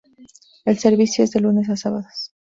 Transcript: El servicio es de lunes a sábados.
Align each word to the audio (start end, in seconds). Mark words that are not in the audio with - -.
El 0.65 0.79
servicio 0.79 1.23
es 1.23 1.29
de 1.29 1.41
lunes 1.41 1.69
a 1.69 1.77
sábados. 1.77 2.33